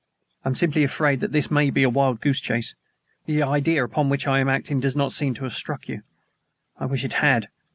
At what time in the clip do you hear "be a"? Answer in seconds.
1.69-1.89